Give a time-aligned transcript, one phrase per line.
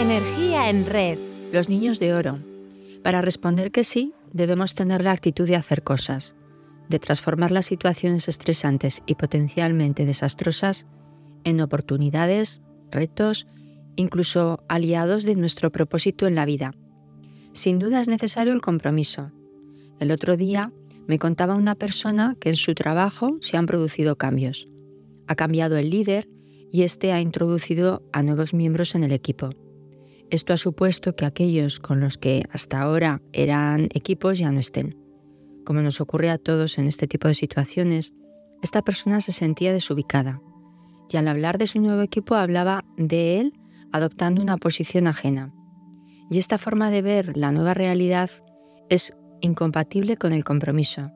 [0.00, 1.18] Energía en red.
[1.52, 2.38] Los niños de oro.
[3.02, 6.34] Para responder que sí, debemos tener la actitud de hacer cosas,
[6.88, 10.86] de transformar las situaciones estresantes y potencialmente desastrosas
[11.44, 13.46] en oportunidades, retos,
[13.94, 16.72] incluso aliados de nuestro propósito en la vida.
[17.52, 19.30] Sin duda es necesario el compromiso.
[19.98, 20.72] El otro día
[21.08, 24.66] me contaba una persona que en su trabajo se han producido cambios.
[25.26, 26.26] Ha cambiado el líder
[26.72, 29.50] y este ha introducido a nuevos miembros en el equipo.
[30.30, 34.96] Esto ha supuesto que aquellos con los que hasta ahora eran equipos ya no estén.
[35.64, 38.12] Como nos ocurre a todos en este tipo de situaciones,
[38.62, 40.40] esta persona se sentía desubicada
[41.10, 43.54] y al hablar de su nuevo equipo hablaba de él
[43.92, 45.52] adoptando una posición ajena.
[46.30, 48.30] Y esta forma de ver la nueva realidad
[48.88, 51.10] es incompatible con el compromiso.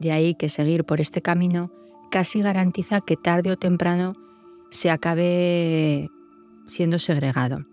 [0.00, 1.72] De ahí que seguir por este camino
[2.10, 4.14] casi garantiza que tarde o temprano
[4.70, 6.08] se acabe
[6.66, 7.64] siendo segregado.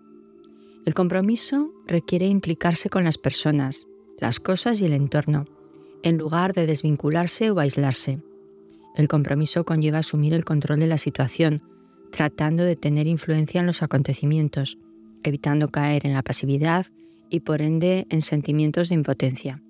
[0.88, 3.86] El compromiso requiere implicarse con las personas,
[4.18, 5.44] las cosas y el entorno,
[6.02, 8.22] en lugar de desvincularse o aislarse.
[8.96, 11.60] El compromiso conlleva asumir el control de la situación,
[12.10, 14.78] tratando de tener influencia en los acontecimientos,
[15.24, 16.86] evitando caer en la pasividad
[17.28, 19.62] y por ende en sentimientos de impotencia.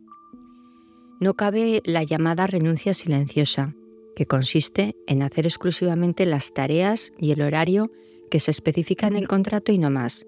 [1.18, 3.74] No cabe la llamada renuncia silenciosa,
[4.14, 7.90] que consiste en hacer exclusivamente las tareas y el horario
[8.30, 10.24] que se especifica en el contrato y no más,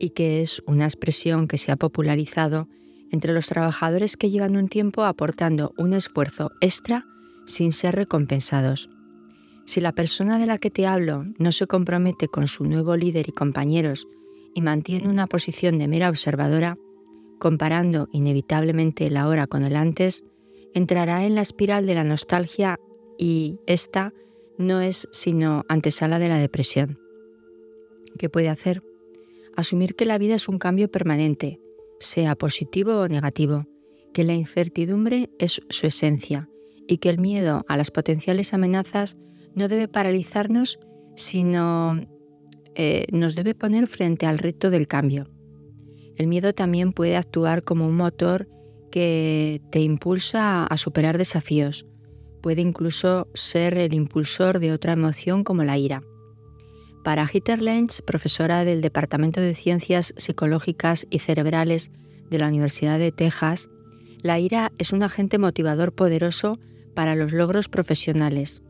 [0.00, 2.66] y que es una expresión que se ha popularizado
[3.12, 7.06] entre los trabajadores que llevan un tiempo aportando un esfuerzo extra
[7.46, 8.88] sin ser recompensados.
[9.66, 13.28] Si la persona de la que te hablo no se compromete con su nuevo líder
[13.28, 14.08] y compañeros
[14.54, 16.76] y mantiene una posición de mera observadora,
[17.38, 20.24] comparando inevitablemente la hora con el antes,
[20.74, 22.78] entrará en la espiral de la nostalgia
[23.18, 24.12] y esta
[24.56, 26.98] no es sino antesala de la depresión.
[28.18, 28.82] ¿Qué puede hacer?
[29.56, 31.60] Asumir que la vida es un cambio permanente,
[31.98, 33.66] sea positivo o negativo,
[34.12, 36.48] que la incertidumbre es su esencia
[36.88, 39.16] y que el miedo a las potenciales amenazas
[39.54, 40.78] no debe paralizarnos,
[41.16, 42.00] sino
[42.74, 45.28] eh, nos debe poner frente al reto del cambio.
[46.16, 48.48] El miedo también puede actuar como un motor
[48.90, 51.86] que te impulsa a superar desafíos.
[52.42, 56.02] Puede incluso ser el impulsor de otra emoción como la ira.
[57.02, 61.90] Para Heather Lenz, profesora del Departamento de Ciencias Psicológicas y Cerebrales
[62.28, 63.70] de la Universidad de Texas,
[64.22, 66.58] la ira es un agente motivador poderoso
[66.94, 68.60] para los logros profesionales.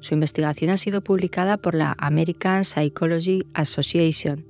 [0.00, 4.44] Su investigación ha sido publicada por la American Psychology Association.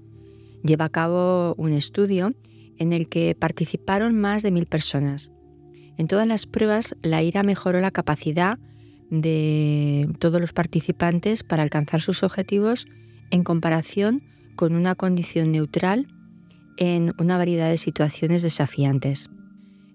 [0.63, 2.33] Lleva a cabo un estudio
[2.79, 5.31] en el que participaron más de mil personas.
[5.99, 8.59] En todas las pruebas, la ira mejoró la capacidad
[9.11, 12.87] de todos los participantes para alcanzar sus objetivos
[13.31, 14.23] en comparación
[14.57, 16.09] con una condición neutral
[16.77, 19.29] en una variedad de situaciones desafiantes.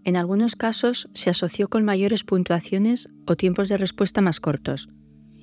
[0.03, 4.87] En algunos casos se asoció con mayores puntuaciones o tiempos de respuesta más cortos,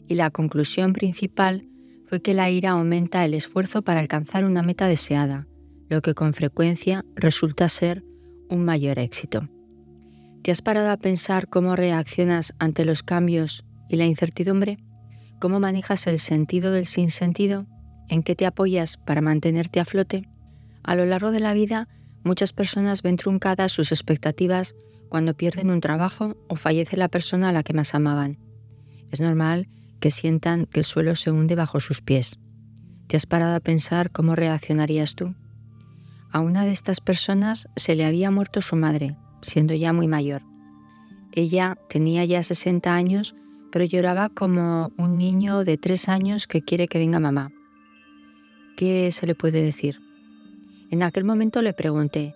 [0.08, 1.66] y la conclusión principal
[2.08, 5.46] fue que la ira aumenta el esfuerzo para alcanzar una meta deseada,
[5.88, 8.04] lo que con frecuencia resulta ser
[8.48, 9.48] un mayor éxito.
[10.42, 14.78] ¿Te has parado a pensar cómo reaccionas ante los cambios y la incertidumbre?
[15.40, 17.66] ¿Cómo manejas el sentido del sinsentido?
[18.12, 20.28] ¿En qué te apoyas para mantenerte a flote?
[20.82, 21.88] A lo largo de la vida,
[22.24, 24.74] muchas personas ven truncadas sus expectativas
[25.08, 28.36] cuando pierden un trabajo o fallece la persona a la que más amaban.
[29.10, 29.66] Es normal
[29.98, 32.38] que sientan que el suelo se hunde bajo sus pies.
[33.06, 35.34] ¿Te has parado a pensar cómo reaccionarías tú?
[36.30, 40.42] A una de estas personas se le había muerto su madre, siendo ya muy mayor.
[41.32, 43.34] Ella tenía ya 60 años,
[43.70, 47.50] pero lloraba como un niño de 3 años que quiere que venga mamá.
[48.76, 50.00] ¿Qué se le puede decir?
[50.90, 52.34] En aquel momento le pregunté,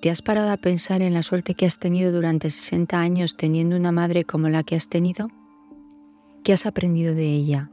[0.00, 3.76] ¿te has parado a pensar en la suerte que has tenido durante 60 años teniendo
[3.76, 5.28] una madre como la que has tenido?
[6.44, 7.70] ¿Qué has aprendido de ella?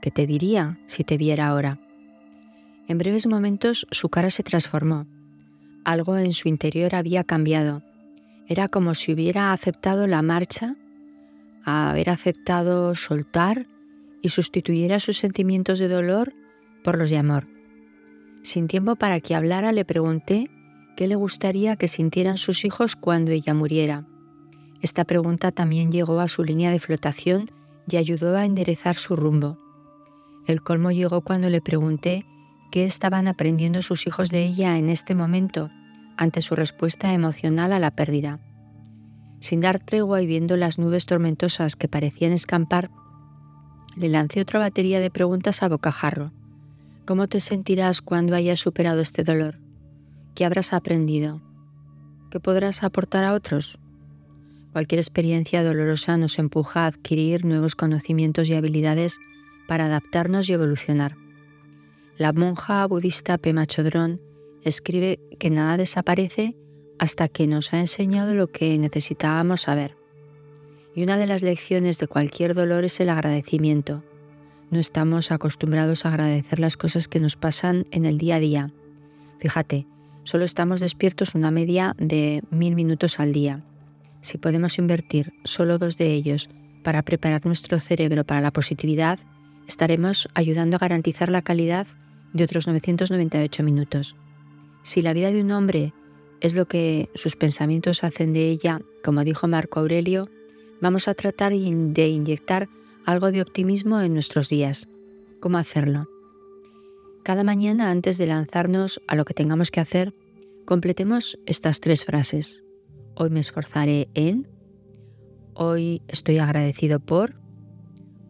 [0.00, 1.78] ¿Qué te diría si te viera ahora?
[2.88, 5.06] En breves momentos su cara se transformó.
[5.84, 7.82] Algo en su interior había cambiado.
[8.46, 10.76] Era como si hubiera aceptado la marcha,
[11.64, 13.66] haber aceptado soltar
[14.20, 16.34] y sustituyera sus sentimientos de dolor
[16.82, 17.46] por los de amor.
[18.42, 20.50] Sin tiempo para que hablara, le pregunté
[20.96, 24.04] qué le gustaría que sintieran sus hijos cuando ella muriera.
[24.80, 27.50] Esta pregunta también llegó a su línea de flotación
[27.88, 29.58] y ayudó a enderezar su rumbo.
[30.46, 32.26] El colmo llegó cuando le pregunté
[32.72, 35.70] qué estaban aprendiendo sus hijos de ella en este momento
[36.16, 38.40] ante su respuesta emocional a la pérdida.
[39.40, 42.90] Sin dar tregua y viendo las nubes tormentosas que parecían escampar,
[43.94, 46.32] le lancé otra batería de preguntas a bocajarro
[47.04, 49.58] ¿Cómo te sentirás cuando hayas superado este dolor?
[50.36, 51.42] ¿Qué habrás aprendido?
[52.30, 53.76] ¿Qué podrás aportar a otros?
[54.72, 59.18] Cualquier experiencia dolorosa nos empuja a adquirir nuevos conocimientos y habilidades
[59.66, 61.16] para adaptarnos y evolucionar.
[62.18, 64.20] La monja budista Pema Chodron
[64.62, 66.56] escribe que nada desaparece
[67.00, 69.96] hasta que nos ha enseñado lo que necesitábamos saber.
[70.94, 74.04] Y una de las lecciones de cualquier dolor es el agradecimiento.
[74.72, 78.70] No estamos acostumbrados a agradecer las cosas que nos pasan en el día a día.
[79.38, 79.86] Fíjate,
[80.22, 83.62] solo estamos despiertos una media de mil minutos al día.
[84.22, 86.48] Si podemos invertir solo dos de ellos
[86.82, 89.18] para preparar nuestro cerebro para la positividad,
[89.68, 91.86] estaremos ayudando a garantizar la calidad
[92.32, 94.16] de otros 998 minutos.
[94.82, 95.92] Si la vida de un hombre
[96.40, 100.30] es lo que sus pensamientos hacen de ella, como dijo Marco Aurelio,
[100.80, 102.70] vamos a tratar de inyectar
[103.04, 104.88] algo de optimismo en nuestros días.
[105.40, 106.08] ¿Cómo hacerlo?
[107.24, 110.14] Cada mañana antes de lanzarnos a lo que tengamos que hacer,
[110.64, 112.62] completemos estas tres frases.
[113.14, 114.48] Hoy me esforzaré en,
[115.54, 117.34] hoy estoy agradecido por,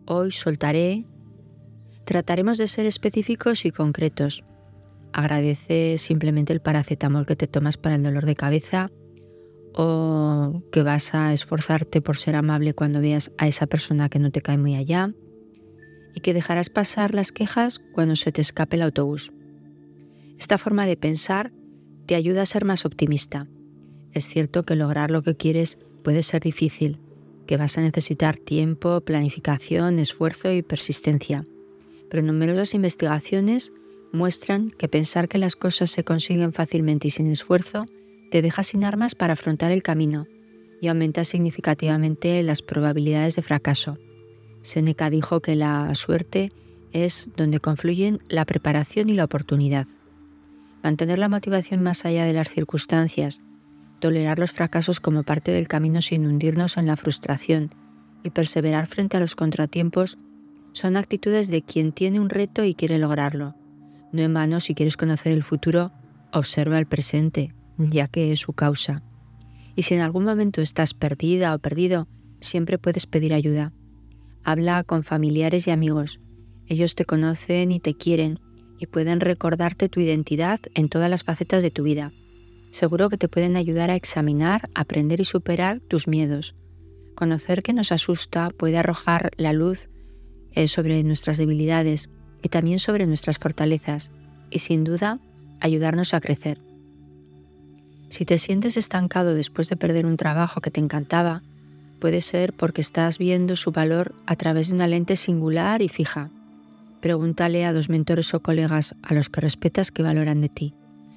[0.06, 1.06] hoy soltaré.
[2.04, 4.44] Trataremos de ser específicos y concretos
[5.12, 8.90] Agradece simplemente el paracetamol que te tomas para el dolor de cabeza
[9.74, 14.30] o que vas a esforzarte por ser amable cuando veas a esa persona que no
[14.30, 15.12] te cae muy allá
[16.14, 19.32] y que dejarás pasar las quejas cuando se te escape el autobús.
[20.38, 21.52] Esta forma de pensar
[22.06, 23.48] te ayuda a ser más optimista.
[24.12, 27.00] Es cierto que lograr lo que quieres puede ser difícil,
[27.46, 31.46] que vas a necesitar tiempo, planificación, esfuerzo y persistencia,
[32.10, 33.72] pero numerosas investigaciones
[34.12, 37.86] muestran que pensar que las cosas se consiguen fácilmente y sin esfuerzo
[38.32, 40.26] te deja sin armas para afrontar el camino
[40.80, 43.98] y aumenta significativamente las probabilidades de fracaso.
[44.62, 46.50] Seneca dijo que la suerte
[46.92, 49.86] es donde confluyen la preparación y la oportunidad.
[50.82, 53.40] Mantener la motivación más allá de las circunstancias,
[54.00, 57.70] tolerar los fracasos como parte del camino sin hundirnos en la frustración
[58.24, 60.18] y perseverar frente a los contratiempos
[60.72, 63.54] son actitudes de quien tiene un reto y quiere lograrlo
[64.12, 65.90] no en vano, si quieres conocer el futuro,
[66.32, 69.02] observa el presente, ya que es su causa.
[69.74, 72.06] Y si en algún momento estás perdida o perdido,
[72.40, 73.72] siempre puedes pedir ayuda.
[74.44, 76.20] Habla con familiares y amigos.
[76.66, 78.38] Ellos te conocen y te quieren
[78.78, 82.12] y pueden recordarte tu identidad en todas las facetas de tu vida.
[82.70, 86.54] Seguro que te pueden ayudar a examinar, aprender y superar tus miedos.
[87.14, 89.88] Conocer que nos asusta puede arrojar la luz
[90.52, 92.08] eh, sobre nuestras debilidades
[92.42, 94.10] y también sobre nuestras fortalezas
[94.50, 95.20] y sin duda
[95.60, 96.58] ayudarnos a crecer.
[98.12, 101.40] Si te sientes estancado después de perder un trabajo que te encantaba,
[101.98, 106.28] puede ser porque estás viendo su valor a través de una lente singular y fija.
[107.00, 110.74] Pregúntale a dos mentores o colegas a los que respetas qué valoran de ti.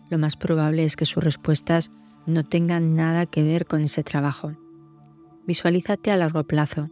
[0.09, 1.91] Lo más probable es que sus respuestas
[2.25, 4.55] no tengan nada que ver con ese trabajo.
[5.45, 6.89] Visualízate a largo plazo.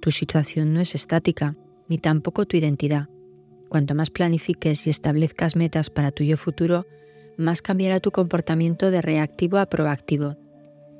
[0.00, 1.56] Tu situación no es estática,
[1.88, 3.08] ni tampoco tu identidad.
[3.68, 6.86] Cuanto más planifiques y establezcas metas para tu yo futuro,
[7.36, 10.36] más cambiará tu comportamiento de reactivo a proactivo.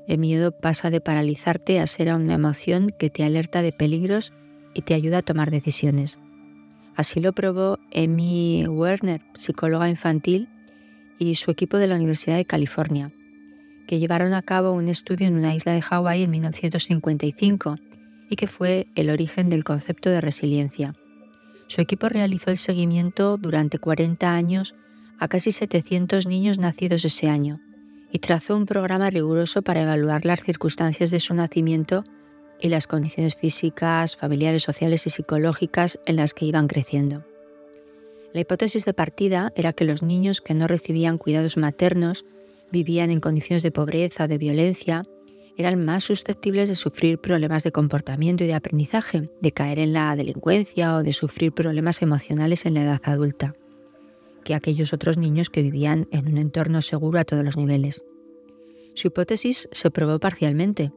[0.07, 4.33] El miedo pasa de paralizarte a ser una emoción que te alerta de peligros
[4.75, 6.19] y te ayuda a tomar decisiones.
[6.97, 10.49] Así lo probó Amy Werner, psicóloga infantil,
[11.19, 13.13] y su equipo de la Universidad de California,
[13.87, 17.77] que llevaron a cabo un estudio en una isla de Hawái en 1955
[18.29, 20.95] y que fue el origen del concepto de resiliencia.
[21.69, 24.75] Su equipo realizó el seguimiento durante 40 años
[25.19, 27.61] a casi 700 niños nacidos ese año
[28.11, 32.05] y trazó un programa riguroso para evaluar las circunstancias de su nacimiento
[32.61, 37.25] y las condiciones físicas, familiares, sociales y psicológicas en las que iban creciendo.
[38.33, 42.25] La hipótesis de partida era que los niños que no recibían cuidados maternos
[42.71, 45.05] vivían en condiciones de pobreza de violencia
[45.57, 50.17] eran más susceptibles de sufrir problemas de comportamiento y de aprendizaje, de caer en la
[50.17, 53.55] delincuencia o de sufrir problemas emocionales en la edad adulta,
[54.43, 58.03] que aquellos otros niños que vivían en un entorno seguro a todos los niveles.
[58.95, 60.93] Su hipótesis se probó parcialmente.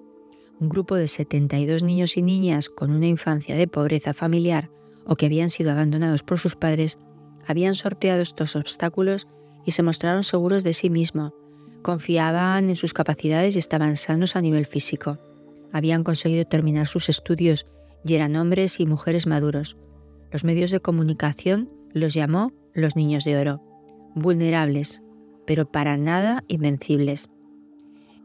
[0.59, 4.69] Un grupo de 72 niños y niñas con una infancia de pobreza familiar
[5.05, 6.97] o que habían sido abandonados por sus padres
[7.47, 9.27] habían sorteado estos obstáculos
[9.65, 11.33] y se mostraron seguros de sí mismos,
[11.85, 15.19] Confiaban en sus capacidades y estaban sanos a nivel físico.
[15.71, 17.67] Habían conseguido terminar sus estudios
[18.03, 19.77] y eran hombres y mujeres maduros.
[20.31, 23.61] Los medios de comunicación los llamó los niños de oro,
[24.13, 25.01] vulnerables,
[25.47, 27.29] pero para nada invencibles.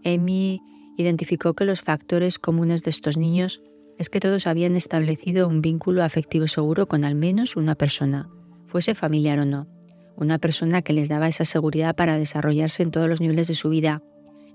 [0.05, 0.61] Amy
[0.97, 3.63] identificó que los factores comunes de estos niños
[3.99, 8.29] es que todos habían establecido un vínculo afectivo seguro con al menos una persona,
[8.67, 9.69] fuese familiar o no,
[10.17, 13.69] una persona que les daba esa seguridad para desarrollarse en todos los niveles de su
[13.69, 14.03] vida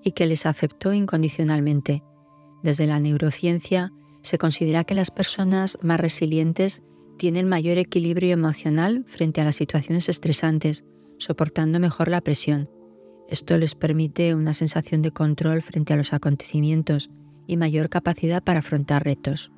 [0.03, 2.03] y que les aceptó incondicionalmente.
[2.63, 6.81] Desde la neurociencia se considera que las personas más resilientes
[7.17, 10.83] tienen mayor equilibrio emocional frente a las situaciones estresantes,
[11.17, 12.69] soportando mejor la presión.
[13.29, 17.09] Esto les permite una sensación de control frente a los acontecimientos
[17.47, 19.51] y mayor capacidad para afrontar retos.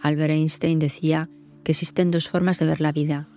[0.00, 1.28] Albert Einstein decía
[1.64, 3.28] que existen dos formas de ver la vida.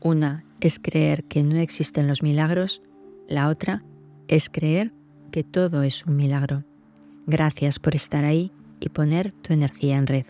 [0.00, 2.82] Una es creer que no existen los milagros,
[3.28, 3.84] la otra
[4.28, 4.92] es creer
[5.30, 6.64] que todo es un milagro.
[7.26, 10.26] Gracias por estar ahí y poner tu energía en red.